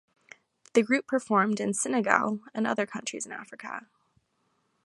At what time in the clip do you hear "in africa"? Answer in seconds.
3.27-3.85